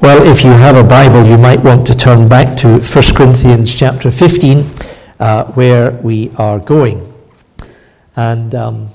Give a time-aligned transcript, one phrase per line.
[0.00, 3.74] Well, if you have a Bible, you might want to turn back to 1 Corinthians
[3.74, 4.64] chapter 15,
[5.18, 7.12] uh, where we are going.
[8.14, 8.90] And um,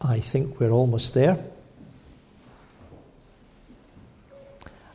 [0.00, 1.44] I think we're almost there.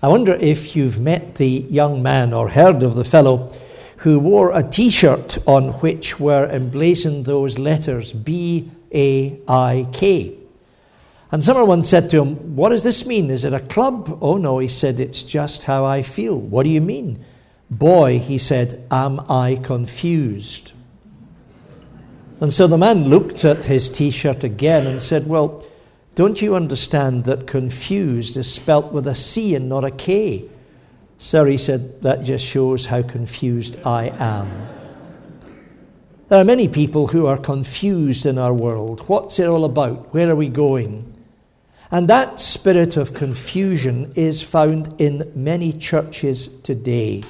[0.01, 3.53] I wonder if you've met the young man or heard of the fellow
[3.97, 10.44] who wore a t shirt on which were emblazoned those letters B A I K.
[11.31, 13.29] And someone said to him, What does this mean?
[13.29, 14.17] Is it a club?
[14.21, 16.37] Oh no, he said, It's just how I feel.
[16.37, 17.23] What do you mean?
[17.69, 20.73] Boy, he said, Am I confused?
[22.39, 25.65] And so the man looked at his t shirt again and said, Well,
[26.13, 30.47] don't you understand that confused is spelt with a C and not a K?
[31.17, 34.67] Sir, he said, That just shows how confused I am.
[36.27, 39.01] There are many people who are confused in our world.
[39.07, 40.13] What's it all about?
[40.13, 41.14] Where are we going?
[41.95, 47.23] And that spirit of confusion is found in many churches today.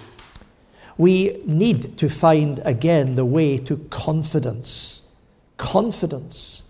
[0.97, 5.03] We need to find again the way to confidence.
[5.57, 6.63] Confidence.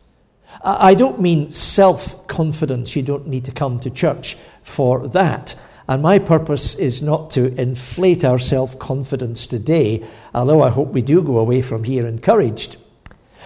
[0.61, 2.97] I don't mean self confidence.
[2.97, 5.55] You don't need to come to church for that.
[5.87, 11.01] And my purpose is not to inflate our self confidence today, although I hope we
[11.01, 12.75] do go away from here encouraged.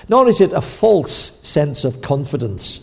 [0.07, 2.79] Nor is it a false sense of confidence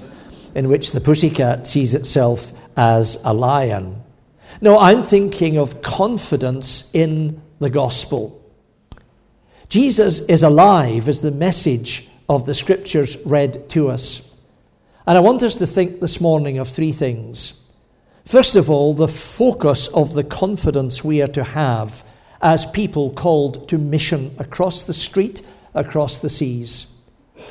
[0.57, 4.03] in which the pussycat sees itself as a lion.
[4.63, 8.43] No, I'm thinking of confidence in the gospel.
[9.69, 14.23] Jesus is alive as the message of the scriptures read to us.
[15.07, 17.63] And I want us to think this morning of three things.
[18.25, 22.03] First of all, the focus of the confidence we are to have
[22.41, 25.43] as people called to mission across the street,
[25.75, 26.87] across the seas.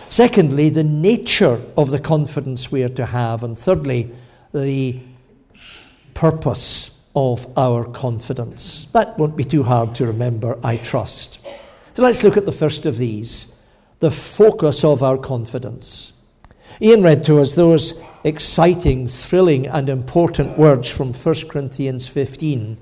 [0.09, 3.43] Secondly, the nature of the confidence we are to have.
[3.43, 4.11] And thirdly,
[4.53, 4.99] the
[6.13, 8.87] purpose of our confidence.
[8.91, 11.39] That won't be too hard to remember, I trust.
[11.93, 13.53] So let's look at the first of these
[14.01, 16.11] the focus of our confidence.
[16.81, 22.77] Ian read to us those exciting, thrilling, and important words from 1 Corinthians 15,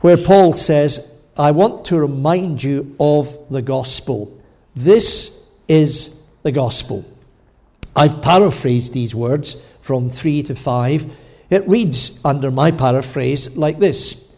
[0.00, 4.40] where Paul says, I want to remind you of the gospel.
[4.76, 7.04] This is the gospel.
[7.94, 11.16] I've paraphrased these words from 3 to 5.
[11.50, 14.34] It reads, under my paraphrase, like this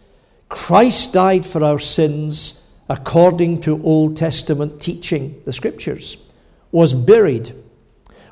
[0.49, 6.17] Christ died for our sins according to Old Testament teaching, the scriptures,
[6.71, 7.55] was buried,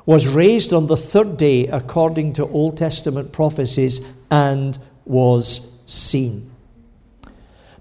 [0.05, 6.51] was raised on the third day according to Old Testament prophecies, and was seen.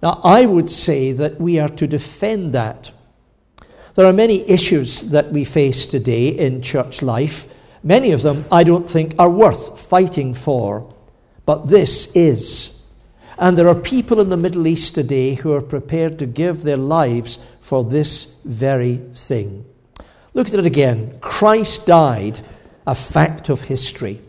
[0.03, 2.93] Now, I would say that we are to defend that
[3.95, 7.53] there are many issues that we face today in church life.
[7.83, 10.93] Many of them I don't think are worth fighting for,
[11.45, 12.81] but this is.
[13.39, 16.77] And there are people in the Middle East today who are prepared to give their
[16.77, 19.65] lives for this very thing.
[20.35, 21.19] Look at it again.
[21.21, 22.41] Christ died,
[22.87, 24.21] a fact of history.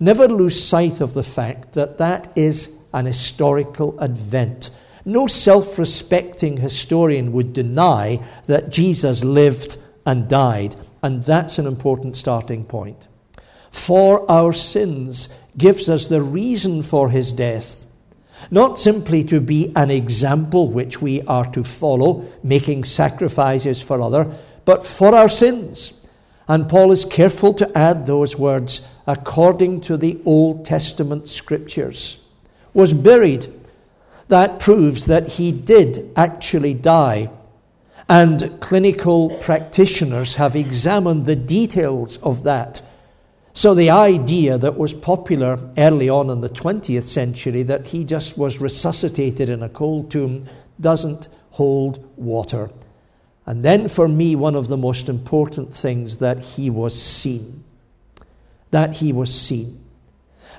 [0.00, 4.70] Never lose sight of the fact that that is an historical event
[5.04, 12.16] no self respecting historian would deny that Jesus lived and died, and that's an important
[12.16, 13.06] starting point.
[13.70, 17.84] For our sins gives us the reason for his death,
[18.50, 24.32] not simply to be an example which we are to follow, making sacrifices for other,
[24.64, 25.92] but for our sins.
[26.46, 32.18] And Paul is careful to add those words according to the Old Testament scriptures.
[32.72, 33.52] Was buried
[34.28, 37.30] that proves that he did actually die.
[38.08, 42.80] And clinical practitioners have examined the details of that.
[43.52, 48.38] So, the idea that was popular early on in the 20th century that he just
[48.38, 50.46] was resuscitated in a cold tomb
[50.80, 52.70] doesn't hold water.
[53.46, 57.64] And then, for me, one of the most important things that he was seen.
[58.70, 59.84] That he was seen.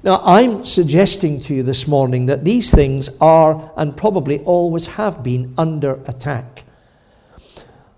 [0.02, 5.24] Now, I'm suggesting to you this morning that these things are and probably always have
[5.24, 6.64] been under attack.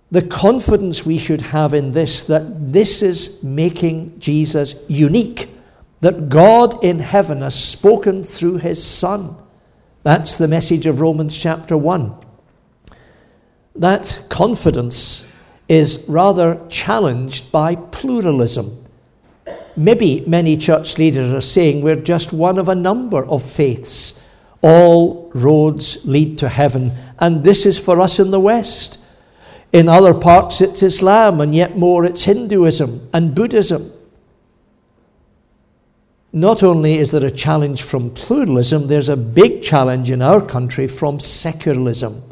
[0.10, 5.50] The confidence we should have in this that this is making Jesus unique,
[6.02, 9.36] that God in heaven has spoken through his Son.
[10.04, 12.14] That's the message of Romans chapter 1.
[13.76, 15.26] That confidence
[15.70, 18.81] is rather challenged by pluralism.
[19.76, 24.20] Maybe many church leaders are saying we're just one of a number of faiths.
[24.62, 29.00] All roads lead to heaven, and this is for us in the West.
[29.74, 33.92] In other parts, it's Islam, and yet more, it's Hinduism and Buddhism.
[36.34, 40.88] not only is there a challenge from pluralism, there's a big challenge in our country
[40.88, 42.24] from secularism.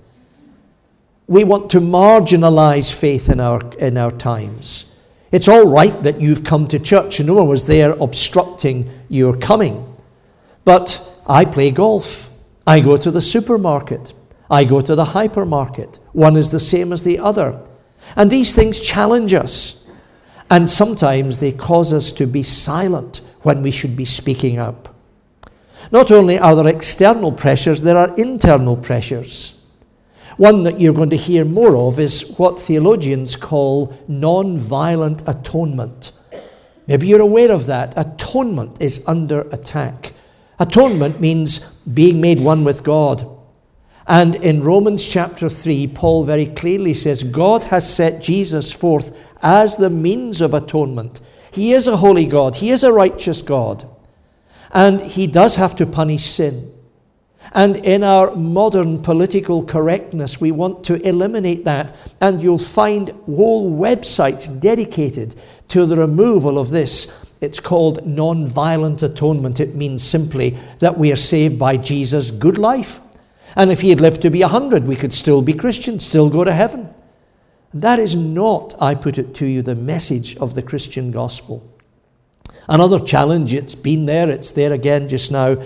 [1.27, 4.91] We want to marginalize faith in our, in our times.
[5.31, 9.37] It's all right that you've come to church and no one was there obstructing your
[9.37, 9.85] coming.
[10.65, 12.29] But I play golf.
[12.65, 14.13] I go to the supermarket.
[14.49, 15.97] I go to the hypermarket.
[16.13, 17.61] One is the same as the other.
[18.15, 19.87] And these things challenge us.
[20.49, 24.95] And sometimes they cause us to be silent when we should be speaking up.
[25.91, 29.58] Not only are there external pressures, there are internal pressures.
[30.39, 36.13] One that you're going to hear more of is what theologians call non violent atonement.
[36.87, 37.93] Maybe you're aware of that.
[37.97, 40.13] Atonement is under attack.
[40.57, 41.59] Atonement means
[41.93, 43.29] being made one with God.
[44.07, 49.75] And in Romans chapter 3, Paul very clearly says God has set Jesus forth as
[49.75, 51.19] the means of atonement.
[51.51, 53.89] He is a holy God, He is a righteous God.
[54.71, 56.73] And He does have to punish sin.
[57.53, 61.95] And in our modern political correctness, we want to eliminate that.
[62.21, 65.35] And you'll find whole websites dedicated
[65.69, 67.25] to the removal of this.
[67.41, 69.59] It's called non violent atonement.
[69.59, 72.99] It means simply that we are saved by Jesus' good life.
[73.55, 76.43] And if he had lived to be 100, we could still be Christians, still go
[76.43, 76.93] to heaven.
[77.73, 81.67] That is not, I put it to you, the message of the Christian gospel.
[82.67, 85.57] Another challenge, it's been there, it's there again just now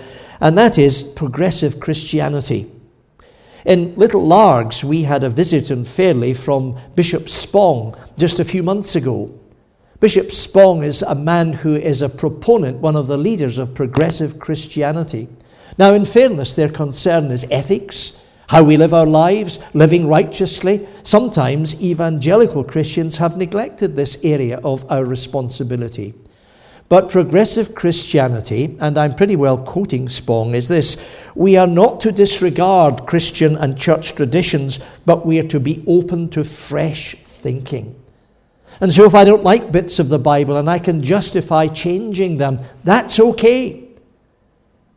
[0.44, 2.70] and that is progressive Christianity.
[3.64, 8.62] In Little Largs, we had a visit in Fairlie from Bishop Spong just a few
[8.62, 9.40] months ago.
[10.00, 14.38] Bishop Spong is a man who is a proponent, one of the leaders of progressive
[14.38, 15.30] Christianity.
[15.78, 20.86] Now, in fairness, their concern is ethics, how we live our lives, living righteously.
[21.04, 26.12] Sometimes evangelical Christians have neglected this area of our responsibility.
[26.88, 31.02] But progressive Christianity, and I'm pretty well quoting Spong, is this
[31.34, 36.28] we are not to disregard Christian and church traditions, but we are to be open
[36.30, 38.00] to fresh thinking.
[38.80, 42.38] And so, if I don't like bits of the Bible and I can justify changing
[42.38, 43.88] them, that's okay.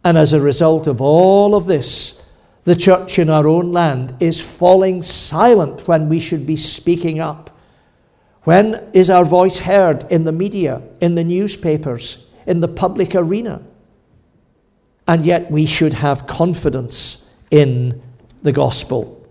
[0.04, 2.22] And as a result of all of this,
[2.64, 7.57] the church in our own land is falling silent when we should be speaking up.
[8.48, 13.62] When is our voice heard in the media, in the newspapers, in the public arena?
[15.06, 18.02] And yet we should have confidence in
[18.44, 19.22] the gospel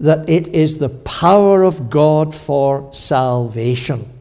[0.00, 4.12] that it is the power of God for salvation.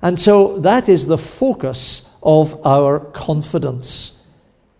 [0.00, 4.22] And so that is the focus of our confidence.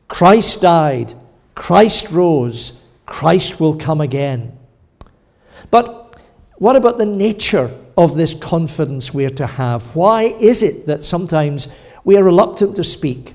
[0.09, 1.13] Christ died,
[1.55, 4.59] Christ rose, Christ will come again.
[5.71, 6.19] But
[6.57, 9.95] what about the nature of this confidence we're to have?
[9.95, 11.69] Why is it that sometimes
[12.05, 13.35] we are reluctant to speak?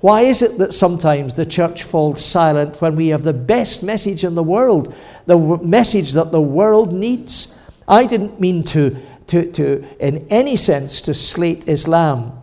[0.00, 4.22] Why is it that sometimes the church falls silent when we have the best message
[4.22, 7.58] in the world, the message that the world needs?
[7.88, 8.96] I didn't mean to,
[9.28, 12.38] to, to in any sense, to slate Islam.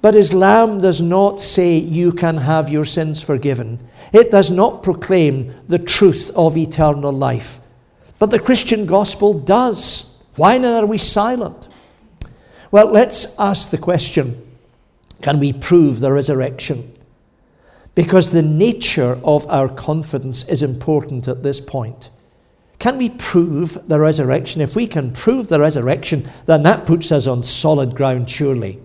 [0.00, 3.78] But Islam does not say you can have your sins forgiven.
[4.12, 7.60] It does not proclaim the truth of eternal life.
[8.18, 10.11] But the Christian gospel does.
[10.36, 11.68] Why then are we silent?
[12.70, 14.48] Well, let's ask the question
[15.20, 16.96] can we prove the resurrection?
[17.94, 22.08] Because the nature of our confidence is important at this point.
[22.78, 24.60] Can we prove the resurrection?
[24.60, 28.80] If we can prove the resurrection, then that puts us on solid ground, surely.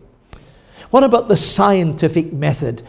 [0.91, 2.83] What about the scientific method?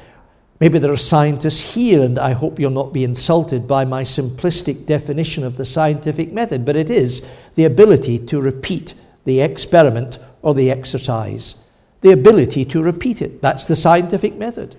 [0.61, 4.87] Maybe there are scientists here, and I hope you'll not be insulted by my simplistic
[4.87, 7.25] definition of the scientific method, but it is
[7.55, 11.57] the ability to repeat the experiment or the exercise.
[12.01, 13.41] The ability to repeat it.
[13.41, 14.75] That's the scientific method.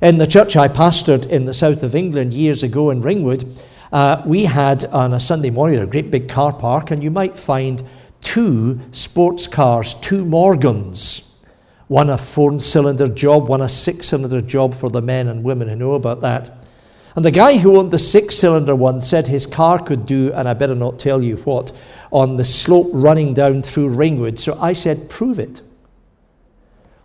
[0.00, 3.60] In the church I pastored in the south of England years ago in Ringwood,
[3.92, 7.38] uh, we had on a Sunday morning a great big car park, and you might
[7.38, 7.82] find
[8.22, 11.31] two sports cars, two Morgans
[11.92, 15.68] one a four cylinder job, one a six cylinder job for the men and women
[15.68, 16.50] who know about that.
[17.14, 20.48] And the guy who owned the six cylinder one said his car could do, and
[20.48, 21.70] I better not tell you what,
[22.10, 24.38] on the slope running down through Ringwood.
[24.38, 25.60] So I said, prove it.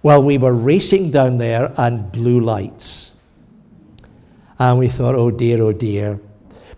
[0.03, 3.11] Well, we were racing down there and blue lights.
[4.57, 6.17] And we thought, oh dear, oh dear.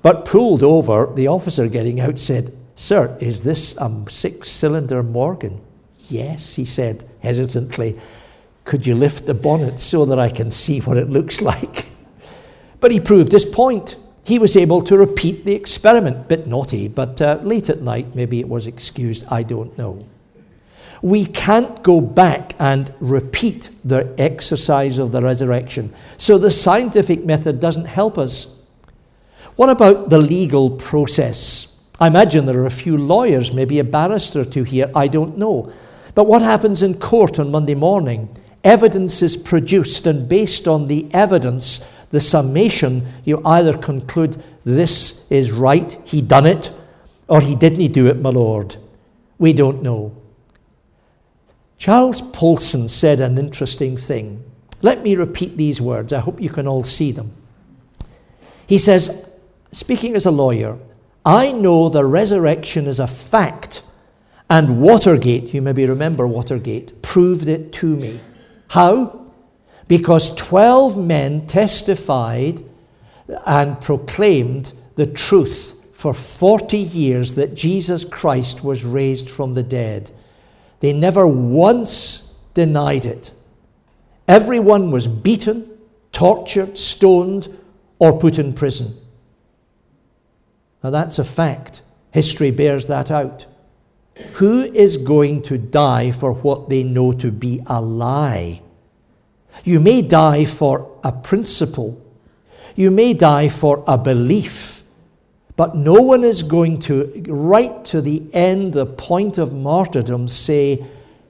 [0.01, 5.61] But pulled over, the officer getting out said, Sir, is this a six cylinder Morgan?
[6.07, 7.99] Yes, he said hesitantly.
[8.65, 11.89] Could you lift the bonnet so that I can see what it looks like?
[12.79, 13.97] But he proved his point.
[14.23, 16.27] He was able to repeat the experiment.
[16.27, 19.25] Bit naughty, but uh, late at night, maybe it was excused.
[19.29, 20.05] I don't know.
[21.01, 25.93] We can't go back and repeat the exercise of the resurrection.
[26.17, 28.59] So the scientific method doesn't help us.
[29.55, 31.79] What about the legal process?
[31.99, 35.37] I imagine there are a few lawyers, maybe a barrister or two here, I don't
[35.37, 35.73] know.
[36.19, 38.27] But what happens in court on Monday morning?
[38.65, 45.53] Evidence is produced, and based on the evidence, the summation, you either conclude this is
[45.53, 46.71] right, he done it,
[47.29, 48.75] or he didn't do it, my lord.
[49.37, 50.13] We don't know.
[51.77, 54.43] Charles Colson said an interesting thing.
[54.81, 56.11] Let me repeat these words.
[56.11, 57.31] I hope you can all see them.
[58.67, 59.25] He says,
[59.71, 60.77] speaking as a lawyer,
[61.25, 63.83] I know the resurrection is a fact,
[64.49, 68.19] and Watergate, you maybe remember Watergate, proved it to me.
[68.69, 69.31] How?
[69.87, 72.63] Because 12 men testified
[73.45, 80.11] and proclaimed the truth for 40 years that Jesus Christ was raised from the dead.
[80.79, 83.31] They never once denied it.
[84.27, 85.69] Everyone was beaten,
[86.11, 87.55] tortured, stoned,
[87.99, 88.95] or put in prison.
[90.83, 91.81] Now that's a fact.
[92.11, 93.45] History bears that out.
[94.35, 98.61] Who is going to die for what they know to be a lie?
[99.63, 102.01] You may die for a principle,
[102.75, 104.83] you may die for a belief,
[105.55, 110.85] but no one is going to, right to the end, the point of martyrdom, say,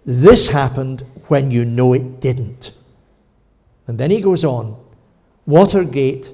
[0.05, 2.71] This happened when you know it didn't.
[3.87, 4.77] And then he goes on
[5.47, 6.31] Watergate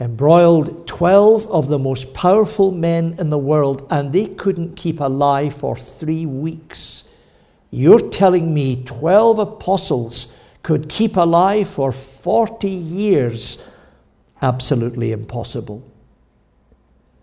[0.00, 5.54] embroiled 12 of the most powerful men in the world, and they couldn't keep alive
[5.54, 7.04] for three weeks.
[7.70, 13.62] You're telling me 12 apostles could keep alive for 40 years?
[14.40, 15.82] Absolutely impossible.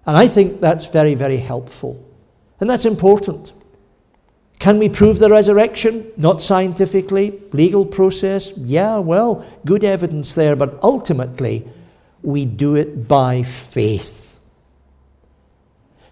[0.05, 2.03] And I think that's very, very helpful.
[2.60, 3.53] And that's important.
[4.60, 6.12] Can we prove the resurrection?
[6.17, 7.41] Not scientifically.
[7.51, 8.51] Legal process?
[8.58, 11.67] Yeah, well, good evidence there, but ultimately,
[12.25, 14.39] we do it by faith.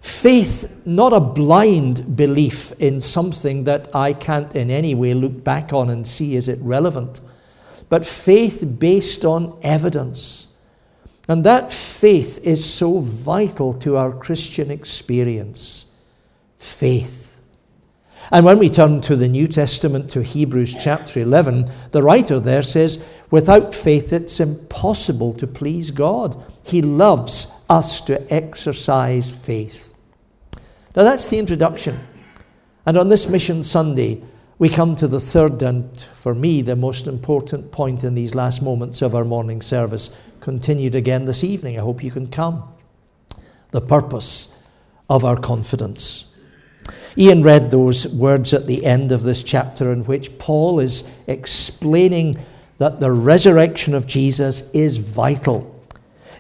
[0.02, 5.72] Faith, not a blind belief in something that I can't in any way look back
[5.72, 7.22] on and see is it relevant,
[7.88, 10.48] but faith based on evidence.
[11.30, 15.86] And that faith is so vital to our Christian experience.
[16.60, 17.23] Faith.
[18.32, 22.64] And when we turn to the New Testament, to Hebrews chapter 11, the writer there
[22.64, 26.42] says, Without faith, it's impossible to please God.
[26.64, 29.94] He loves us to exercise faith.
[30.96, 32.00] Now, that's the introduction.
[32.86, 34.22] And on this Mission Sunday,
[34.60, 38.62] we come to the third and, for me, the most important point in these last
[38.62, 41.78] moments of our morning service, continued again this evening.
[41.78, 42.64] I hope you can come.
[43.72, 44.56] The purpose
[45.10, 46.26] of our confidence.
[47.18, 52.40] Ian read those words at the end of this chapter in which Paul is explaining
[52.80, 55.70] that the resurrection of Jesus is vital.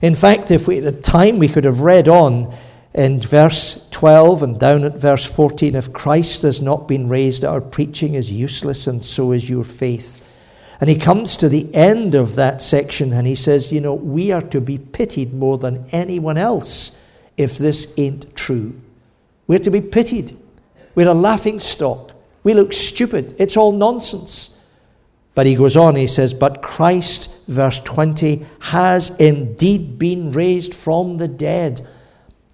[0.01, 2.53] In fact, if we had time, we could have read on
[2.93, 7.61] in verse 12 and down at verse 14 if Christ has not been raised, our
[7.61, 10.23] preaching is useless, and so is your faith.
[10.81, 14.31] And he comes to the end of that section and he says, You know, we
[14.31, 16.99] are to be pitied more than anyone else
[17.37, 18.79] if this ain't true.
[19.47, 20.37] We're to be pitied.
[20.95, 22.11] We're a laughing stock.
[22.43, 23.35] We look stupid.
[23.39, 24.51] It's all nonsense.
[25.35, 31.17] But he goes on, he says, But Christ, verse 20, has indeed been raised from
[31.17, 31.87] the dead.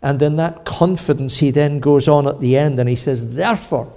[0.02, 3.92] And in that confidence, he then goes on at the end and he says, Therefore,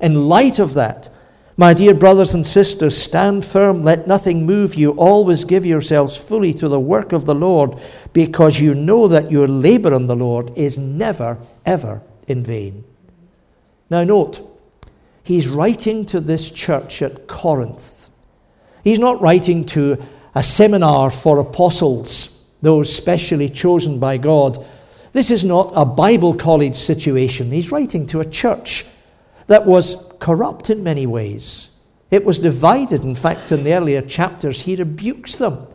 [0.00, 1.08] in light of that,
[1.56, 4.92] my dear brothers and sisters, stand firm, let nothing move you.
[4.92, 7.78] Always give yourselves fully to the work of the Lord,
[8.12, 11.36] because you know that your labor in the Lord is never,
[11.66, 12.84] ever in vain.
[13.90, 14.40] Now, note,
[15.22, 18.10] he's writing to this church at Corinth.
[18.84, 20.02] He's not writing to
[20.34, 24.64] a seminar for apostles, those specially chosen by God.
[25.12, 27.50] This is not a Bible college situation.
[27.50, 28.84] He's writing to a church
[29.46, 31.70] that was corrupt in many ways.
[32.10, 33.04] It was divided.
[33.04, 35.66] In fact, in the earlier chapters, he rebukes them.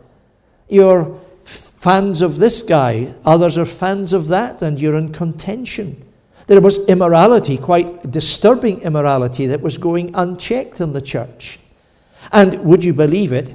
[0.68, 6.02] You're fans of this guy, others are fans of that, and you're in contention.
[6.46, 11.58] There was immorality, quite disturbing immorality, that was going unchecked in the church.
[12.32, 13.54] And would you believe it?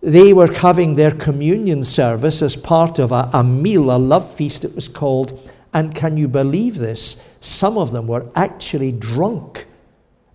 [0.00, 4.64] They were having their communion service as part of a, a meal, a love feast,
[4.64, 5.52] it was called.
[5.74, 7.22] And can you believe this?
[7.40, 9.66] Some of them were actually drunk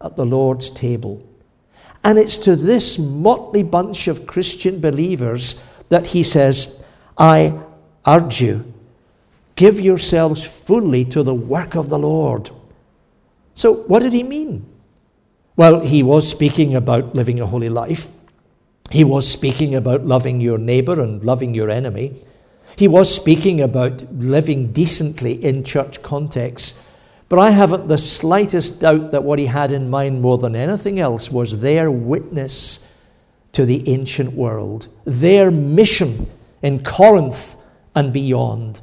[0.01, 1.25] at the Lord's table.
[2.03, 6.83] And it's to this motley bunch of Christian believers that he says,
[7.17, 7.57] I
[8.05, 8.72] urge you,
[9.55, 12.49] give yourselves fully to the work of the Lord.
[13.53, 14.65] So, what did he mean?
[15.55, 18.09] Well, he was speaking about living a holy life.
[18.89, 22.13] He was speaking about loving your neighbor and loving your enemy.
[22.75, 26.79] He was speaking about living decently in church contexts.
[27.29, 30.99] But I haven't the slightest doubt that what he had in mind more than anything
[30.99, 32.87] else was their witness
[33.53, 36.29] to the ancient world, their mission
[36.61, 37.55] in Corinth
[37.95, 38.81] and beyond.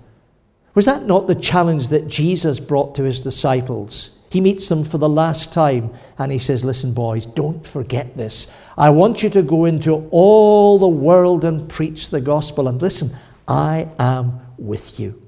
[0.75, 4.11] Was that not the challenge that Jesus brought to his disciples?
[4.31, 8.47] He meets them for the last time and he says, Listen, boys, don't forget this.
[8.79, 12.69] I want you to go into all the world and preach the gospel.
[12.69, 13.17] And listen,
[13.49, 15.21] I am with you.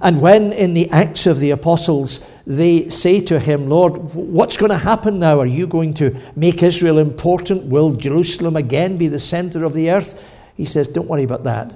[0.00, 4.70] And when in the Acts of the Apostles they say to him, Lord, what's going
[4.70, 5.40] to happen now?
[5.40, 7.64] Are you going to make Israel important?
[7.64, 10.22] Will Jerusalem again be the center of the earth?
[10.56, 11.72] He says, Don't worry about that.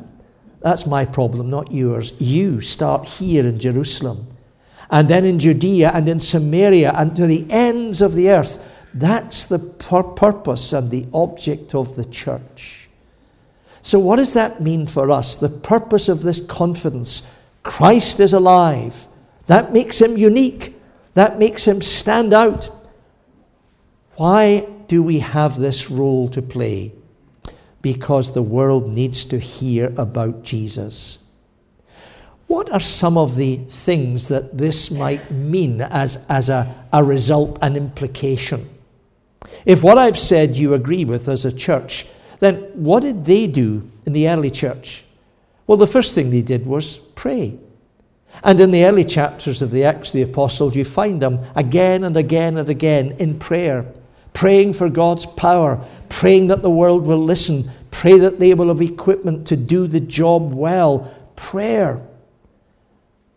[0.60, 2.12] That's my problem, not yours.
[2.18, 4.26] You start here in Jerusalem,
[4.90, 8.62] and then in Judea and in Samaria and to the ends of the earth.
[8.92, 12.88] That's the pur- purpose and the object of the church.
[13.82, 15.36] So, what does that mean for us?
[15.36, 17.26] The purpose of this confidence
[17.62, 19.06] Christ is alive.
[19.46, 20.74] That makes him unique,
[21.14, 22.68] that makes him stand out.
[24.16, 26.92] Why do we have this role to play?
[27.82, 31.18] Because the world needs to hear about Jesus.
[32.46, 37.58] What are some of the things that this might mean as, as a, a result,
[37.62, 38.68] an implication?
[39.64, 42.06] If what I've said you agree with as a church,
[42.40, 45.04] then what did they do in the early church?
[45.66, 47.56] Well, the first thing they did was pray.
[48.42, 52.04] And in the early chapters of the Acts of the Apostles, you find them again
[52.04, 53.86] and again and again in prayer,
[54.32, 58.80] praying for God's power, praying that the world will listen, pray that they will have
[58.80, 61.14] equipment to do the job well.
[61.36, 62.00] Prayer.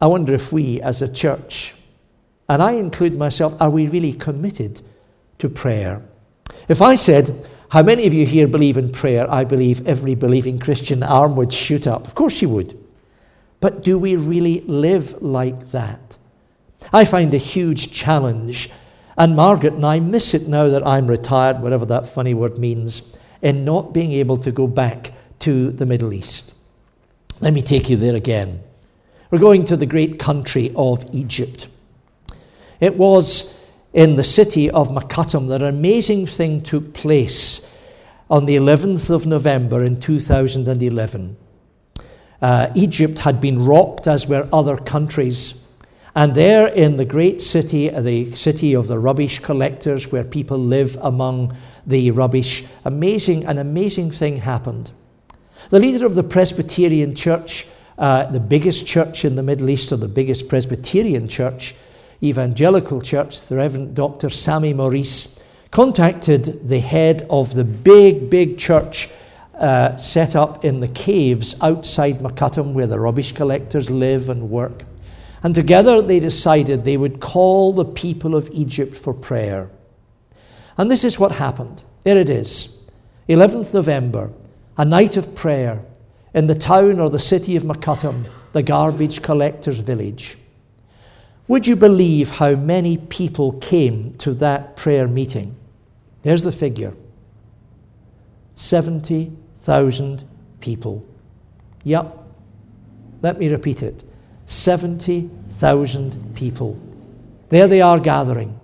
[0.01, 1.73] I wonder if we as a church,
[2.49, 4.81] and I include myself, are we really committed
[5.39, 6.01] to prayer?
[6.67, 9.29] If I said, How many of you here believe in prayer?
[9.31, 12.05] I believe every believing Christian arm would shoot up.
[12.05, 12.77] Of course you would.
[13.59, 16.17] But do we really live like that?
[16.91, 18.69] I find a huge challenge,
[19.17, 23.15] and Margaret and I miss it now that I'm retired, whatever that funny word means,
[23.41, 26.55] in not being able to go back to the Middle East.
[27.41, 28.61] Let me take you there again.
[29.29, 31.67] We're going to the great country of Egypt.
[32.79, 33.57] It was
[33.93, 37.69] in the city of Mokattam that an amazing thing took place
[38.29, 41.37] on the 11th of November in 2011.
[42.41, 45.53] Uh, Egypt had been rocked, as were other countries.
[46.15, 50.95] And there in the great city, the city of the rubbish collectors, where people live
[51.01, 54.91] among the rubbish, amazing, an amazing thing happened.
[55.71, 57.65] The leader of the Presbyterian church,
[57.97, 61.73] uh, the biggest church in the Middle East, or the biggest Presbyterian church,
[62.21, 64.27] evangelical church, the Reverend Dr.
[64.27, 65.39] Sameh Maurice,
[65.71, 69.09] contacted the head of the big, big church
[69.55, 74.83] uh, set up in the caves outside Mokattam, where the rubbish collectors live and work.
[75.43, 79.69] And together they decided they would call the people of Egypt for prayer.
[80.77, 81.83] And this is what happened.
[82.03, 82.81] There it is
[83.27, 84.31] 11th November,
[84.77, 85.83] a night of prayer
[86.33, 90.37] in the town or the city of Mokattam, the garbage collectors' village.
[91.49, 95.55] Would you believe how many people came to that prayer meeting?
[96.23, 96.93] There's the figure
[98.55, 99.31] 70
[99.63, 100.23] thousand
[100.61, 101.05] people.
[101.83, 102.17] Yep.
[103.21, 104.03] Let me repeat it
[104.45, 106.81] 70,000 people.
[107.49, 108.59] There they are gathering.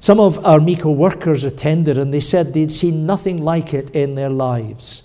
[0.00, 4.14] Some of our MECO workers attended and they said they'd seen nothing like it in
[4.14, 5.02] their lives.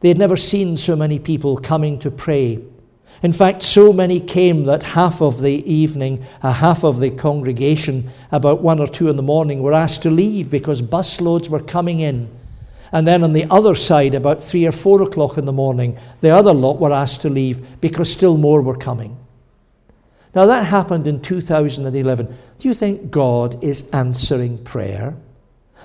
[0.00, 2.62] They had never seen so many people coming to pray.
[3.22, 8.10] In fact, so many came that half of the evening, uh, half of the congregation,
[8.30, 12.00] about one or two in the morning, were asked to leave because busloads were coming
[12.00, 12.28] in
[12.92, 16.30] and then on the other side, about three or four o'clock in the morning, the
[16.30, 19.16] other lot were asked to leave because still more were coming.
[20.34, 22.26] Now, that happened in 2011.
[22.58, 25.14] Do you think God is answering prayer?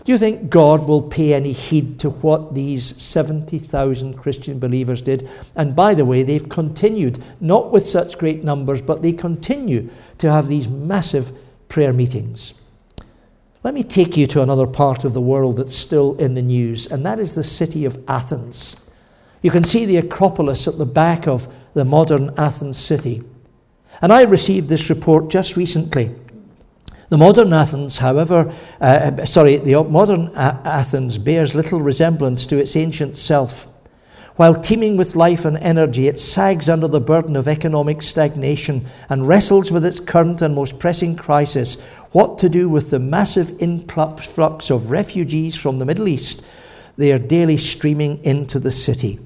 [0.03, 5.29] Do you think God will pay any heed to what these 70,000 Christian believers did?
[5.55, 10.31] And by the way, they've continued, not with such great numbers, but they continue to
[10.31, 11.31] have these massive
[11.69, 12.55] prayer meetings.
[13.63, 16.87] Let me take you to another part of the world that's still in the news,
[16.87, 18.75] and that is the city of Athens.
[19.43, 23.23] You can see the Acropolis at the back of the modern Athens city.
[24.01, 26.09] And I received this report just recently.
[27.09, 32.75] The modern Athens, however, uh, sorry, the modern A- Athens bears little resemblance to its
[32.75, 33.67] ancient self.
[34.37, 39.27] While teeming with life and energy, it sags under the burden of economic stagnation and
[39.27, 41.77] wrestles with its current and most pressing crisis
[42.11, 46.45] what to do with the massive influx of refugees from the Middle East.
[46.97, 49.19] They are daily streaming into the city.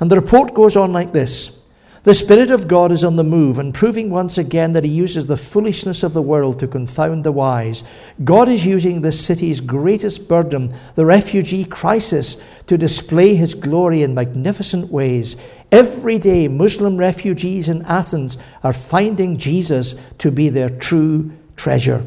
[0.00, 1.62] And the report goes on like this
[2.02, 5.28] The Spirit of God is on the move and proving once again that He uses
[5.28, 7.84] the foolishness of the world to confound the wise.
[8.24, 14.14] God is using this city's greatest burden, the refugee crisis, to display His glory in
[14.14, 15.36] magnificent ways.
[15.70, 22.04] Every day, Muslim refugees in Athens are finding Jesus to be their true treasure.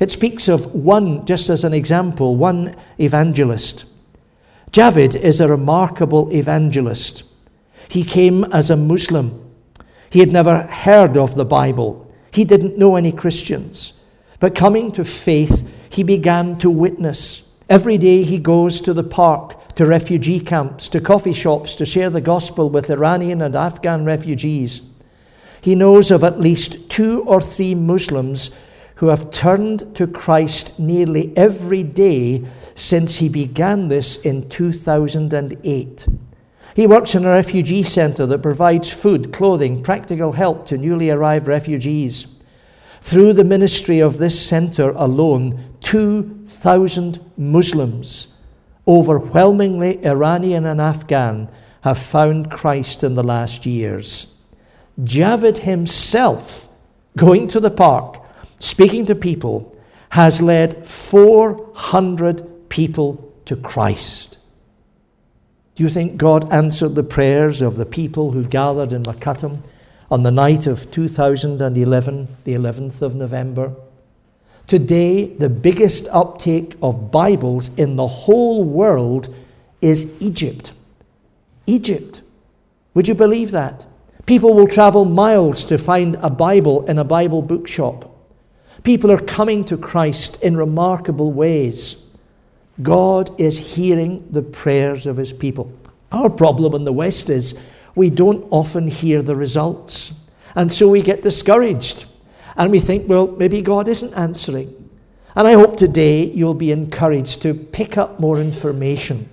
[0.00, 3.84] It speaks of one, just as an example, one evangelist.
[4.70, 7.24] Javid is a remarkable evangelist.
[7.88, 9.44] He came as a Muslim.
[10.10, 12.12] He had never heard of the Bible.
[12.30, 13.94] He didn't know any Christians.
[14.40, 17.50] But coming to faith, he began to witness.
[17.68, 22.10] Every day he goes to the park, to refugee camps, to coffee shops to share
[22.10, 24.82] the gospel with Iranian and Afghan refugees.
[25.60, 28.54] He knows of at least two or three Muslims
[28.96, 32.44] who have turned to Christ nearly every day
[32.74, 36.06] since he began this in 2008.
[36.74, 41.46] He works in a refugee centre that provides food, clothing, practical help to newly arrived
[41.46, 42.26] refugees.
[43.00, 48.34] Through the ministry of this centre alone, 2,000 Muslims,
[48.86, 51.48] overwhelmingly Iranian and Afghan,
[51.82, 54.37] have found Christ in the last years.
[55.00, 56.68] Javid himself,
[57.16, 58.20] going to the park,
[58.58, 59.76] speaking to people,
[60.10, 64.38] has led 400 people to Christ.
[65.74, 69.60] Do you think God answered the prayers of the people who gathered in Mokattam
[70.10, 73.72] on the night of 2011, the 11th of November?
[74.66, 79.34] Today, the biggest uptake of Bibles in the whole world
[79.80, 80.72] is Egypt.
[81.66, 82.22] Egypt.
[82.94, 83.86] Would you believe that?
[84.28, 88.14] People will travel miles to find a Bible in a Bible bookshop.
[88.82, 92.04] People are coming to Christ in remarkable ways.
[92.82, 95.72] God is hearing the prayers of his people.
[96.12, 97.58] Our problem in the West is
[97.94, 100.12] we don't often hear the results.
[100.54, 102.04] And so we get discouraged.
[102.54, 104.90] And we think, well, maybe God isn't answering.
[105.36, 109.26] And I hope today you'll be encouraged to pick up more information.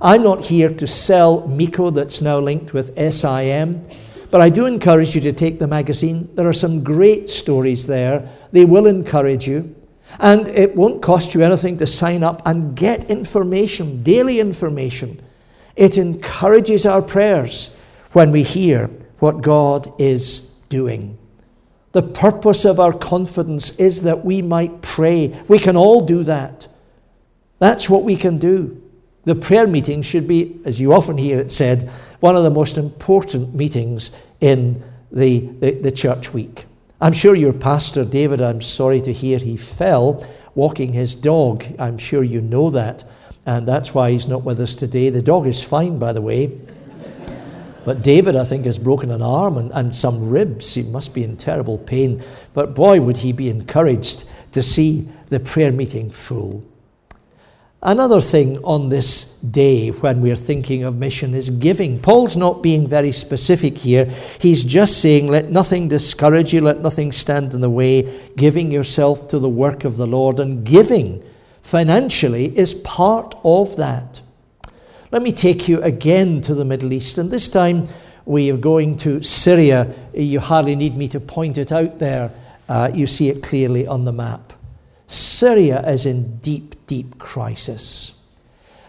[0.00, 3.82] I'm not here to sell MECO that's now linked with SIM.
[4.30, 6.28] But I do encourage you to take the magazine.
[6.34, 8.28] There are some great stories there.
[8.52, 9.74] They will encourage you.
[10.18, 15.22] And it won't cost you anything to sign up and get information, daily information.
[15.76, 17.76] It encourages our prayers
[18.12, 21.18] when we hear what God is doing.
[21.92, 25.38] The purpose of our confidence is that we might pray.
[25.48, 26.66] We can all do that.
[27.58, 28.82] That's what we can do.
[29.24, 32.78] The prayer meeting should be, as you often hear it said, one of the most
[32.78, 36.64] important meetings in the, the, the church week.
[37.00, 41.64] I'm sure your pastor, David, I'm sorry to hear he fell walking his dog.
[41.78, 43.04] I'm sure you know that.
[43.46, 45.10] And that's why he's not with us today.
[45.10, 46.58] The dog is fine, by the way.
[47.84, 50.74] But David, I think, has broken an arm and, and some ribs.
[50.74, 52.22] He must be in terrible pain.
[52.52, 56.64] But boy, would he be encouraged to see the prayer meeting full.
[57.80, 62.00] Another thing on this day when we're thinking of mission is giving.
[62.00, 64.06] Paul's not being very specific here.
[64.40, 69.28] He's just saying, let nothing discourage you, let nothing stand in the way, giving yourself
[69.28, 70.40] to the work of the Lord.
[70.40, 71.22] And giving
[71.62, 74.22] financially is part of that.
[75.12, 77.86] Let me take you again to the Middle East, and this time
[78.24, 79.94] we are going to Syria.
[80.12, 82.32] You hardly need me to point it out there,
[82.68, 84.52] uh, you see it clearly on the map.
[85.06, 88.14] Syria is in deep, deep crisis.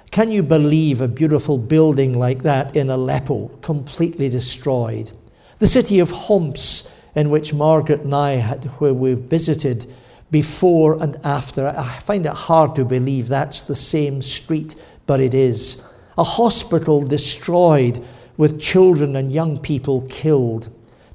[0.10, 5.12] Can you believe a beautiful building like that in Aleppo completely destroyed?
[5.60, 9.86] The city of Homs, in which Margaret and I had, where we've visited
[10.32, 11.68] before and after.
[11.68, 15.84] I find it hard to believe that's the same street, but it is.
[16.18, 18.04] A hospital destroyed
[18.38, 20.70] with children and young people killed.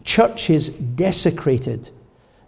[0.04, 1.90] Churches desecrated.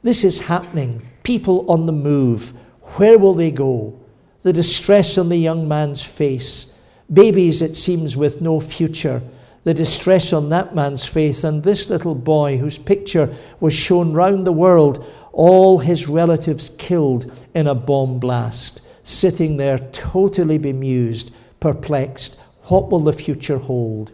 [0.03, 2.53] This is happening people on the move.
[2.97, 3.99] Where will they go?
[4.43, 6.73] The distress on the young man's face.
[7.13, 9.23] Babies, it seems, with no future.
[9.65, 11.45] The distress on that man's face.
[11.45, 17.31] And this little boy, whose picture was shown round the world, all his relatives killed
[17.55, 22.39] in a bomb blast, sitting there totally bemused, perplexed.
[22.65, 24.13] What will the future hold?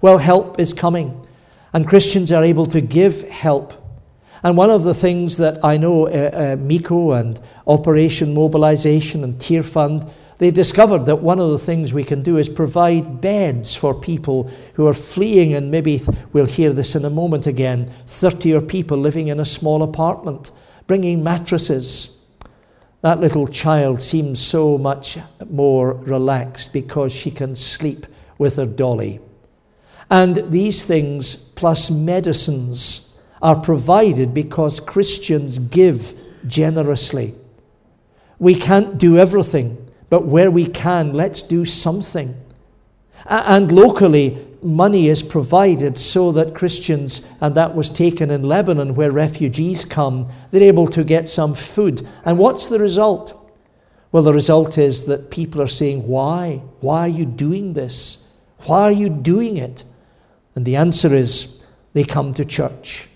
[0.00, 1.26] Well, help is coming,
[1.72, 3.85] and Christians are able to give help
[4.42, 9.34] and one of the things that I know uh, uh, MECO and Operation Mobilization and
[9.38, 13.94] Tearfund, they've discovered that one of the things we can do is provide beds for
[13.94, 18.60] people who are fleeing, and maybe we'll hear this in a moment again 30 or
[18.60, 20.50] people living in a small apartment.
[20.86, 22.16] bringing mattresses.
[23.02, 25.18] That little child seems so much
[25.50, 28.06] more relaxed because she can sleep
[28.38, 29.20] with her dolly.
[30.10, 33.05] And these things, plus medicines,
[33.42, 36.14] are provided because Christians give
[36.46, 37.34] generously.
[38.38, 42.34] We can't do everything, but where we can, let's do something.
[43.26, 49.10] And locally, money is provided so that Christians, and that was taken in Lebanon where
[49.10, 52.06] refugees come, they're able to get some food.
[52.24, 53.42] And what's the result?
[54.12, 56.62] Well, the result is that people are saying, Why?
[56.80, 58.18] Why are you doing this?
[58.64, 59.84] Why are you doing it?
[60.54, 63.08] And the answer is, they come to church.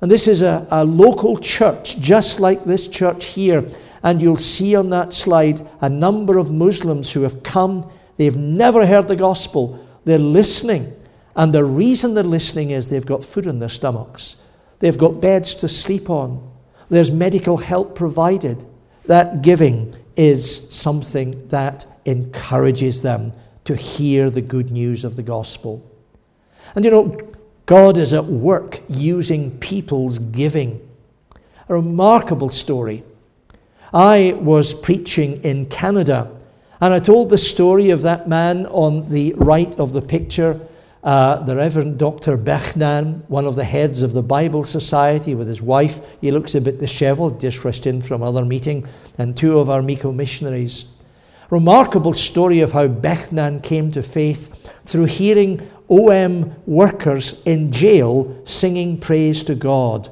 [0.00, 3.68] And this is a, a local church, just like this church here.
[4.02, 7.90] And you'll see on that slide a number of Muslims who have come.
[8.16, 9.84] They've never heard the gospel.
[10.04, 10.94] They're listening.
[11.36, 14.36] And the reason they're listening is they've got food in their stomachs,
[14.78, 16.52] they've got beds to sleep on,
[16.90, 18.64] there's medical help provided.
[19.06, 23.32] That giving is something that encourages them
[23.64, 25.90] to hear the good news of the gospel.
[26.74, 27.18] And you know,
[27.66, 30.86] God is at work using people's giving.
[31.68, 33.04] A remarkable story.
[33.92, 36.30] I was preaching in Canada,
[36.80, 40.60] and I told the story of that man on the right of the picture,
[41.02, 42.36] uh, the Reverend Dr.
[42.36, 46.00] Bechnan, one of the heads of the Bible Society, with his wife.
[46.20, 49.80] He looks a bit disheveled, just rushed in from another meeting, and two of our
[49.80, 50.86] MECO missionaries.
[51.50, 54.50] Remarkable story of how Bechnan came to faith
[54.86, 60.10] through hearing OM workers in jail singing praise to God.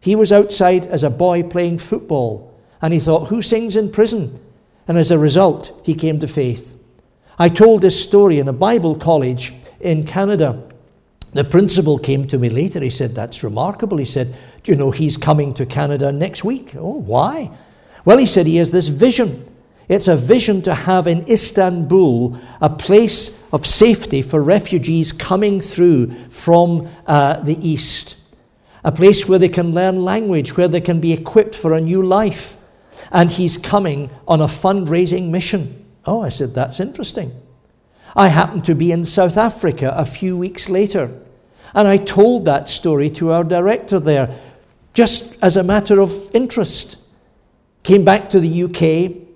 [0.00, 4.40] He was outside as a boy playing football, and he thought, Who sings in prison?
[4.86, 6.76] And as a result, he came to faith.
[7.38, 10.62] I told this story in a Bible college in Canada.
[11.34, 12.80] The principal came to me later.
[12.80, 13.98] He said, That's remarkable.
[13.98, 16.74] He said, Do you know he's coming to Canada next week?
[16.76, 17.50] Oh, why?
[18.04, 19.46] Well, he said he has this vision.
[19.88, 26.12] It's a vision to have in Istanbul a place of safety for refugees coming through
[26.28, 28.16] from uh, the east.
[28.84, 32.02] A place where they can learn language, where they can be equipped for a new
[32.02, 32.56] life.
[33.10, 35.86] And he's coming on a fundraising mission.
[36.04, 37.32] Oh, I said, that's interesting.
[38.14, 41.10] I happened to be in South Africa a few weeks later.
[41.74, 44.38] And I told that story to our director there,
[44.92, 46.96] just as a matter of interest.
[47.82, 49.27] Came back to the UK,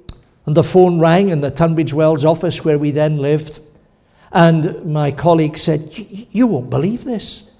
[0.46, 3.60] and the phone rang in the Tunbridge Wells office where we then lived.
[4.32, 7.50] And my colleague said, You won't believe this.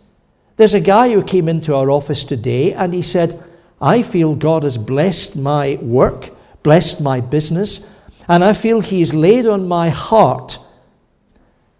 [0.57, 3.43] There's a guy who came into our office today and he said,
[3.81, 6.31] I feel God has blessed my work,
[6.63, 7.91] blessed my business,
[8.29, 10.59] and I feel He's laid on my heart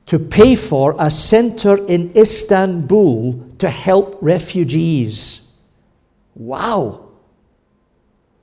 [0.07, 5.49] to pay for a center in Istanbul to help refugees.
[6.35, 7.09] Wow!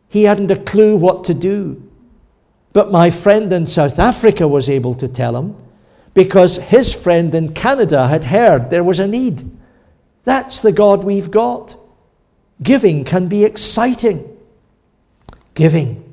[0.07, 1.83] He hadn't a clue what to do.
[2.79, 5.53] But my friend in South Africa was able to tell him
[6.13, 9.51] because his friend in Canada had heard there was a need.
[10.23, 11.75] That's the God we've got.
[12.63, 14.23] Giving can be exciting.
[15.55, 16.09] Giving.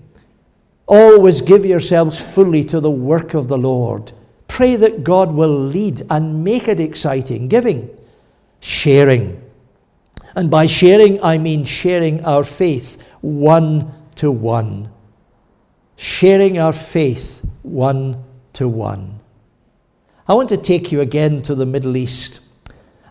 [0.88, 4.10] Always give yourselves fully to the work of the Lord.
[4.48, 7.46] Pray that God will lead and make it exciting.
[7.46, 7.96] Giving.
[8.58, 9.40] Sharing.
[10.34, 14.90] And by sharing, I mean sharing our faith one to one
[15.96, 19.18] sharing our faith one to one.
[20.28, 22.40] I want to take you again to the Middle East.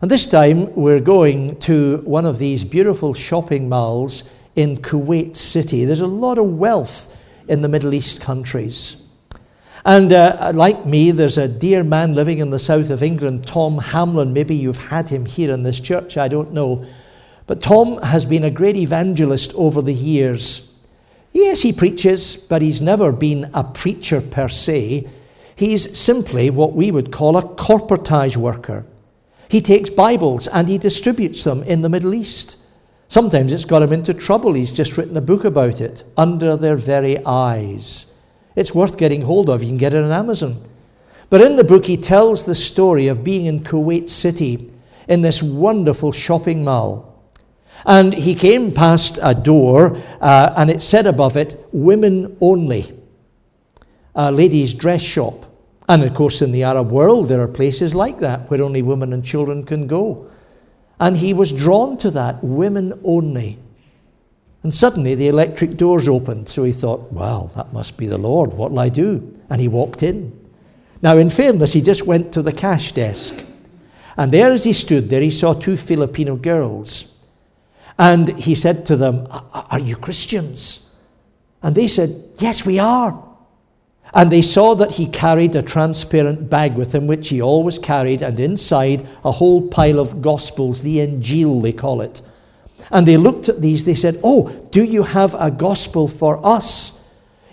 [0.02, 5.86] And this time we're going to one of these beautiful shopping malls in Kuwait City.
[5.86, 7.12] There's a lot of wealth
[7.48, 8.98] in the Middle East countries.
[9.86, 13.78] And uh, like me, there's a dear man living in the south of England, Tom
[13.78, 14.34] Hamlin.
[14.34, 16.86] Maybe you've had him here in this church, I don't know.
[17.48, 20.75] But Tom has been a great evangelist over the years.
[21.36, 25.06] Yes, he preaches, but he's never been a preacher per se.
[25.54, 28.86] He's simply what we would call a colportage worker.
[29.50, 32.56] He takes Bibles and he distributes them in the Middle East.
[33.10, 34.54] Sometimes it's got him into trouble.
[34.54, 38.06] He's just written a book about it, Under Their Very Eyes.
[38.56, 39.62] It's worth getting hold of.
[39.62, 40.64] You can get it on Amazon.
[41.30, 44.72] But in the book, he tells the story of being in Kuwait City
[45.10, 47.15] in this wonderful shopping mall.
[47.86, 52.98] And he came past a door, uh, and it said above it, Women Only,
[54.16, 55.46] a ladies' dress shop.
[55.88, 59.14] And of course, in the Arab world, there are places like that where only women
[59.14, 60.30] and children can go.
[61.00, 63.60] And he was drawn to that, women only.
[64.64, 66.50] And suddenly the electric doors opened.
[66.50, 68.54] So he thought, well, that must be the Lord.
[68.54, 69.40] What'll I do?
[69.50, 70.34] And he walked in.
[71.04, 73.36] Now, in fairness, he just went to the cash desk.
[74.18, 77.15] And there, as he stood there, he saw two Filipino girls.
[77.98, 80.90] And he said to them, Are you Christians?
[81.64, 83.22] And they said, Yes, we are.
[84.14, 88.22] And they saw that he carried a transparent bag with him, which he always carried,
[88.22, 92.22] and inside a whole pile of Gospels, the Injil, they call it.
[92.92, 97.04] And they looked at these, they said, Oh, do you have a Gospel for us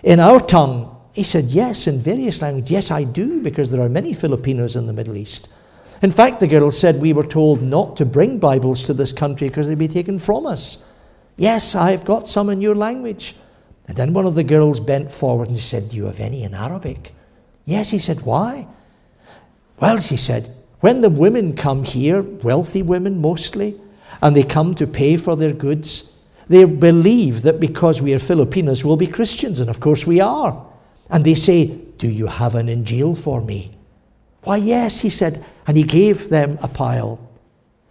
[0.02, 0.94] in our tongue?
[1.12, 2.70] He said, Yes, in various languages.
[2.70, 5.48] Yes, I do, because there are many Filipinos in the Middle East.
[6.02, 9.48] In fact, the girl said, We were told not to bring Bibles to this country
[9.48, 10.78] because they'd be taken from us.
[11.36, 13.36] Yes, I've got some in your language.
[13.86, 16.54] And then one of the girls bent forward and said, Do you have any in
[16.54, 17.14] Arabic?
[17.64, 18.66] Yes, he said, Why?
[19.78, 23.80] Well, she said, when the women come here, wealthy women mostly,
[24.20, 26.12] and they come to pay for their goods,
[26.48, 30.66] they believe that because we are Filipinos, we'll be Christians, and of course we are.
[31.08, 33.76] And they say, Do you have an Injil for me?
[34.44, 37.20] Why, yes, he said, and he gave them a pile.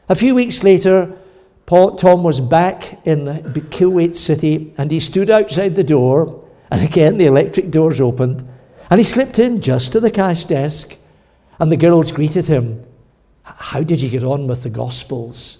[0.10, 1.18] A few weeks later,
[1.66, 3.26] Paul, Tom was back in
[3.72, 8.46] Kuwait City and he stood outside the door, and again the electric doors opened,
[8.90, 10.98] and he slipped in just to the cash desk,
[11.60, 12.84] and the girls greeted him.
[13.44, 15.60] How did you get on with the Gospels?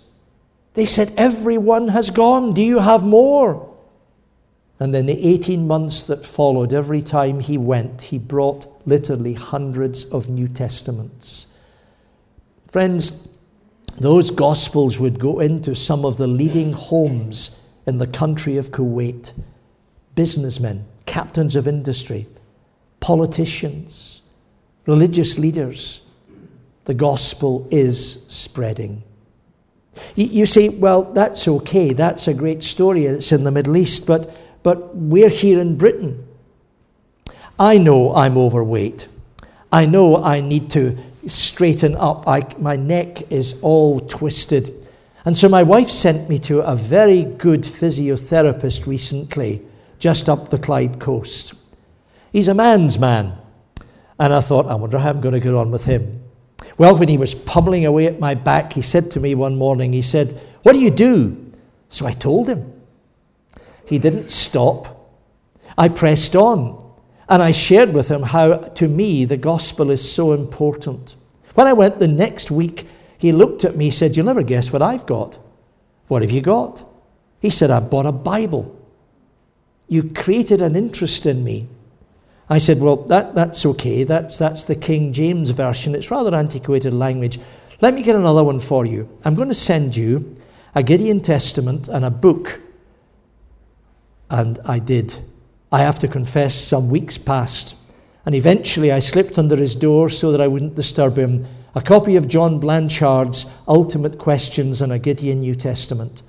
[0.74, 2.54] They said, Everyone has gone.
[2.54, 3.70] Do you have more?
[4.80, 10.06] And in the 18 months that followed, every time he went, he brought literally hundreds
[10.06, 11.48] of New Testaments.
[12.68, 13.28] Friends,
[14.00, 19.34] those Gospels would go into some of the leading homes in the country of Kuwait
[20.16, 22.28] businessmen, captains of industry,
[23.00, 24.22] politicians,
[24.86, 26.02] religious leaders.
[26.86, 29.04] The gospel is spreading.
[30.16, 31.94] You say, well, that's okay.
[31.94, 33.06] That's a great story.
[33.06, 36.28] It's in the Middle East, but, but we're here in Britain.
[37.62, 39.08] I know I'm overweight.
[39.72, 40.98] I know I need to
[41.28, 42.28] straighten up.
[42.28, 44.88] I, my neck is all twisted.
[45.26, 49.62] And so my wife sent me to a very good physiotherapist recently,
[50.00, 51.54] just up the Clyde coast.
[52.32, 53.38] He's a man's man.
[54.18, 56.24] And I thought, I wonder how I'm going to get on with him.
[56.80, 59.94] Well, when he was pummeling away at my back, he said to me one morning,
[59.94, 61.54] he said, What do you do?
[61.90, 62.74] So I told him.
[63.86, 65.14] He didn't stop.
[65.78, 66.81] I pressed on.
[67.32, 71.16] And I shared with him how, to me, the gospel is so important.
[71.56, 72.86] When I went the next week,
[73.18, 75.40] he looked at me and said, You'll never guess what I've got.
[76.10, 76.84] What have you got?
[77.40, 78.78] He said, I bought a Bible.
[79.88, 81.70] You created an interest in me.
[82.50, 84.04] I said, Well, that, that's okay.
[84.04, 85.96] That's, that's the King James Version.
[85.96, 87.40] It's rather antiquated language.
[87.80, 89.08] Let me get another one for you.
[89.24, 90.36] I'm going to send you
[90.76, 92.60] a Gideon Testament and a book.
[94.30, 95.31] And I did.
[95.72, 97.76] I have to confess, some weeks passed.
[98.26, 101.48] And eventually I slipped under his door so that I wouldn't disturb him.
[101.74, 106.22] A copy of John Blanchard's Ultimate Questions on a Gideon New Testament.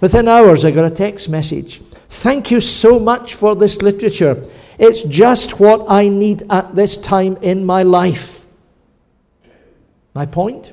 [0.00, 1.80] Within hours, I got a text message.
[2.08, 4.44] Thank you so much for this literature.
[4.78, 8.46] It's just what I need at this time in my life.
[10.14, 10.72] My point?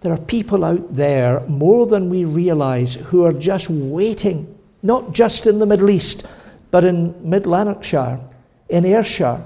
[0.00, 5.46] There are people out there, more than we realize, who are just waiting, not just
[5.46, 6.26] in the Middle East,
[6.72, 8.18] but in Mid Lanarkshire,
[8.68, 9.44] in Ayrshire.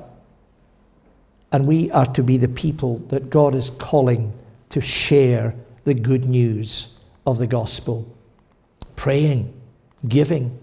[1.53, 4.33] And we are to be the people that God is calling
[4.71, 8.07] to share the good news of the gospel.
[8.95, 9.53] Praying,
[10.09, 10.59] giving.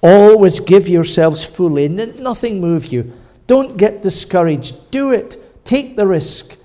[0.00, 1.88] Always give yourselves fully.
[1.88, 3.12] Nothing move you.
[3.46, 4.90] Don't get discouraged.
[4.90, 5.64] Do it.
[5.64, 6.56] Take the risk.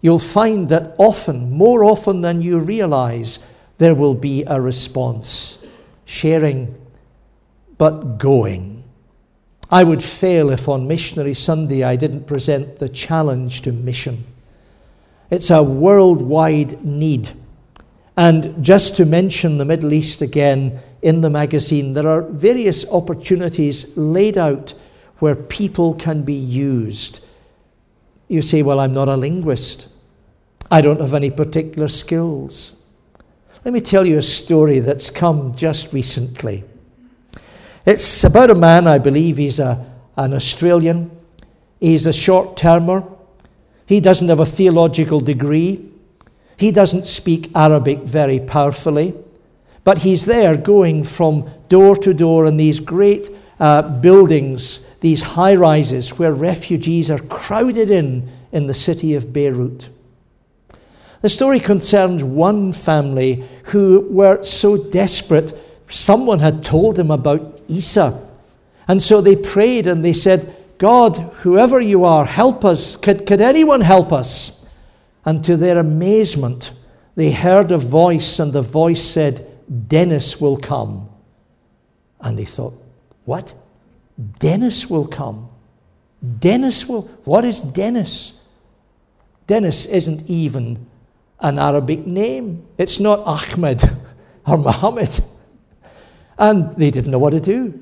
[0.00, 3.38] You'll find that often, more often than you realize,
[3.78, 5.58] there will be a response.
[6.04, 6.74] Sharing,
[7.78, 8.71] but going.
[9.72, 14.26] I would fail if on Missionary Sunday I didn't present the challenge to mission.
[15.30, 17.30] It's a worldwide need.
[18.14, 23.96] And just to mention the Middle East again in the magazine, there are various opportunities
[23.96, 24.74] laid out
[25.20, 27.24] where people can be used.
[28.28, 29.90] You say, Well, I'm not a linguist,
[30.70, 32.76] I don't have any particular skills.
[33.64, 36.64] Let me tell you a story that's come just recently.
[37.84, 39.84] It's about a man, I believe he's a,
[40.16, 41.10] an Australian.
[41.80, 43.04] He's a short termer.
[43.86, 45.90] He doesn't have a theological degree.
[46.56, 49.14] He doesn't speak Arabic very powerfully.
[49.84, 55.56] But he's there going from door to door in these great uh, buildings, these high
[55.56, 59.88] rises where refugees are crowded in in the city of Beirut.
[61.22, 65.52] The story concerns one family who were so desperate,
[65.88, 68.28] someone had told them about Isa.
[68.88, 72.96] And so they prayed and they said, God, whoever you are, help us.
[72.96, 74.66] Could, could anyone help us?
[75.24, 76.72] And to their amazement,
[77.14, 79.46] they heard a voice, and the voice said,
[79.88, 81.08] Dennis will come.
[82.20, 82.74] And they thought,
[83.24, 83.52] What?
[84.38, 85.48] Dennis will come.
[86.40, 87.02] Dennis will.
[87.24, 88.40] What is Dennis?
[89.46, 90.86] Dennis isn't even
[91.40, 92.66] an Arabic name.
[92.78, 93.82] It's not Ahmed
[94.46, 95.10] or Muhammad.
[96.42, 97.78] And they didn't know what to do.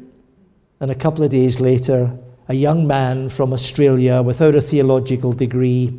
[0.80, 2.14] And a couple of days later,
[2.46, 5.98] a young man from Australia without a theological degree,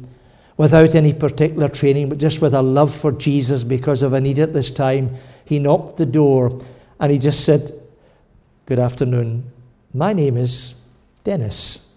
[0.57, 4.37] without any particular training, but just with a love for Jesus because of a need
[4.37, 6.63] at this time, he knocked the door
[6.99, 7.71] and he just said,
[8.67, 9.51] Good afternoon.
[9.91, 10.75] My name is
[11.23, 11.89] Dennis.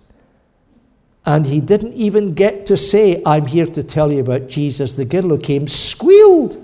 [1.26, 4.94] And he didn't even get to say, I'm here to tell you about Jesus.
[4.94, 6.56] The girl who came squealed,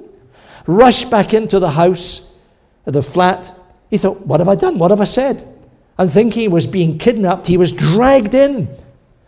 [0.66, 2.32] rushed back into the house,
[2.86, 3.54] the flat.
[3.90, 4.78] He thought, What have I done?
[4.78, 5.46] What have I said?
[5.98, 8.74] And thinking he was being kidnapped, he was dragged in.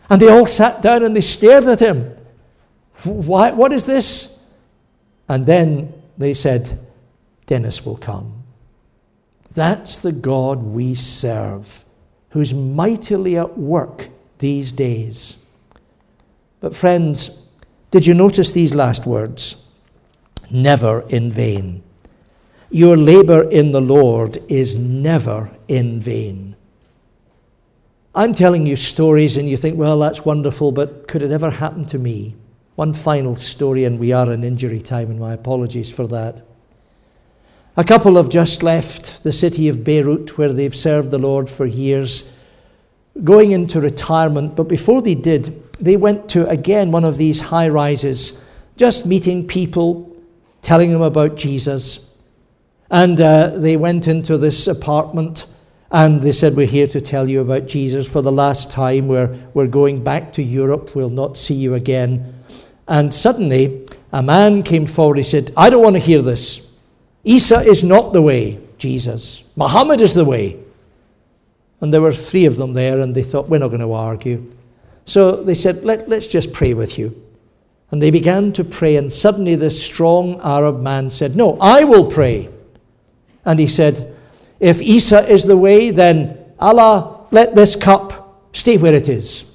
[0.09, 2.15] And they all sat down and they stared at him.
[3.03, 4.39] Why, what is this?
[5.27, 6.79] And then they said,
[7.45, 8.43] Dennis will come.
[9.53, 11.85] That's the God we serve,
[12.29, 14.09] who's mightily at work
[14.39, 15.37] these days.
[16.59, 17.45] But, friends,
[17.91, 19.63] did you notice these last words?
[20.49, 21.83] Never in vain.
[22.73, 26.55] Your labor in the Lord is never in vain.
[28.15, 31.85] I'm telling you stories, and you think, well, that's wonderful, but could it ever happen
[31.85, 32.35] to me?
[32.73, 36.41] One final story, and we are in injury time, and my apologies for that.
[37.77, 41.67] A couple have just left the city of Beirut, where they've served the Lord for
[41.67, 42.35] years,
[43.23, 44.55] going into retirement.
[44.55, 48.43] But before they did, they went to, again, one of these high rises,
[48.77, 50.11] just meeting people,
[50.63, 52.09] telling them about Jesus.
[52.89, 55.45] And uh, they went into this apartment
[55.91, 59.07] and they said, We're here to tell you about Jesus for the last time.
[59.07, 60.95] We're, we're going back to Europe.
[60.95, 62.43] We'll not see you again.
[62.87, 65.17] And suddenly, a man came forward.
[65.17, 66.69] He said, I don't want to hear this.
[67.23, 69.43] Isa is not the way, Jesus.
[69.55, 70.59] Muhammad is the way.
[71.79, 74.51] And there were three of them there, and they thought, we're not going to argue.
[75.05, 77.21] So they said, Let, let's just pray with you.
[77.91, 82.09] And they began to pray, and suddenly this strong Arab man said, No, I will
[82.09, 82.49] pray.
[83.45, 84.15] And he said,
[84.59, 89.51] If Isa is the way, then Allah, let this cup stay where it is.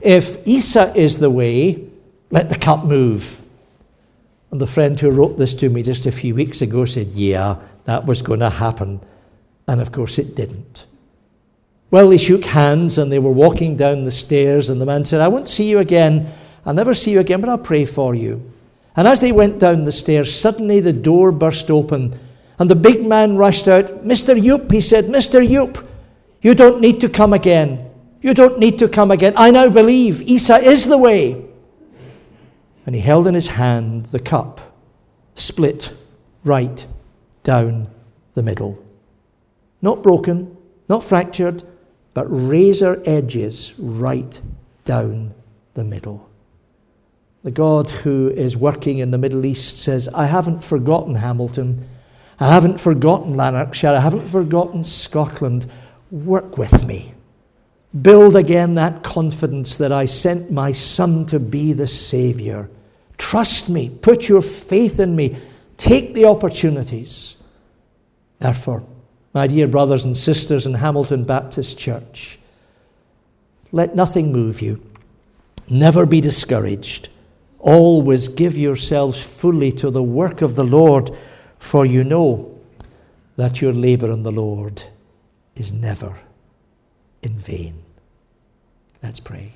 [0.00, 1.88] If Isa is the way,
[2.30, 3.40] let the cup move.
[4.50, 7.56] And the friend who wrote this to me just a few weeks ago said, Yeah,
[7.84, 9.00] that was going to happen.
[9.66, 10.86] And of course it didn't.
[11.90, 15.20] Well, they shook hands and they were walking down the stairs, and the man said,
[15.20, 16.32] I won't see you again.
[16.64, 18.50] I'll never see you again, but I'll pray for you.
[18.96, 22.18] And as they went down the stairs, suddenly the door burst open,
[22.62, 24.04] and the big man rushed out.
[24.04, 24.40] Mr.
[24.40, 25.44] Yoop, he said, Mr.
[25.44, 25.84] Yoop,
[26.42, 27.90] you don't need to come again.
[28.20, 29.34] You don't need to come again.
[29.36, 31.44] I now believe Isa is the way
[32.86, 34.60] and he held in his hand the cup,
[35.34, 35.90] split
[36.44, 36.86] right
[37.42, 37.88] down
[38.34, 38.80] the middle.
[39.80, 40.56] Not broken,
[40.88, 41.64] not fractured,
[42.14, 44.40] but razor edges right
[44.84, 45.34] down
[45.74, 46.30] the middle.
[47.42, 51.88] The God who is working in the Middle East says, I haven't forgotten Hamilton.
[52.42, 53.90] I haven't forgotten Lanarkshire.
[53.90, 55.70] I haven't forgotten Scotland.
[56.10, 57.14] Work with me.
[58.00, 62.68] Build again that confidence that I sent my Son to be the Saviour.
[63.16, 63.90] Trust me.
[63.90, 65.36] Put your faith in me.
[65.76, 67.36] Take the opportunities.
[68.40, 68.82] Therefore,
[69.32, 72.40] my dear brothers and sisters in Hamilton Baptist Church,
[73.70, 74.84] let nothing move you.
[75.70, 77.08] Never be discouraged.
[77.60, 81.16] Always give yourselves fully to the work of the Lord,
[81.62, 82.60] for you know
[83.36, 84.82] that your labor in the Lord
[85.54, 86.18] is never
[87.22, 87.84] in vain.
[89.02, 89.54] Let's pray.